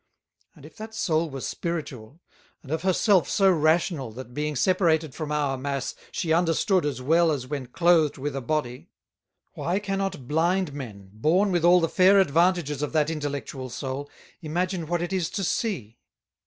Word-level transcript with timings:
And 0.55 0.65
if 0.65 0.77
that 0.77 0.95
Soul 0.95 1.29
were 1.29 1.41
Spiritual, 1.41 2.21
and 2.63 2.71
of 2.71 2.81
her 2.81 2.91
self 2.91 3.29
so 3.29 3.51
Rational 3.51 4.11
that 4.13 4.33
being 4.33 4.55
separated 4.55 5.13
from 5.13 5.31
our 5.31 5.59
Mass 5.59 5.93
she 6.11 6.33
understood 6.33 6.87
as 6.87 7.03
well 7.03 7.31
as 7.31 7.45
when 7.45 7.67
Clothed 7.67 8.17
with 8.17 8.35
a 8.35 8.41
Body; 8.41 8.89
why 9.53 9.77
cannot 9.77 10.27
Blind 10.27 10.73
Men, 10.73 11.11
born 11.13 11.51
with 11.51 11.63
all 11.63 11.79
the 11.79 11.87
fair 11.87 12.19
advantages 12.19 12.81
of 12.81 12.93
that 12.93 13.11
intellectual 13.11 13.69
Soul, 13.69 14.09
imagine 14.41 14.87
what 14.87 15.03
it 15.03 15.13
is 15.13 15.29
to 15.29 15.43
see? 15.43 15.99